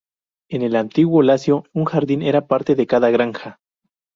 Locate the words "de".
2.73-2.87